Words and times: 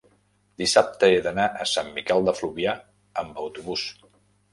dissabte 0.59 1.09
he 1.09 1.19
d'anar 1.27 1.45
a 1.65 1.67
Sant 1.71 1.91
Miquel 1.97 2.25
de 2.29 2.33
Fluvià 2.39 2.73
amb 3.25 3.43
autobús. 3.45 3.85